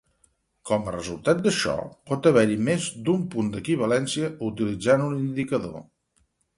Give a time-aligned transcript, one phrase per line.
[0.69, 1.75] Com a resultat d'això,
[2.13, 5.83] pot haver-hi més d'un punt d'equivalència utilitzant un indicador.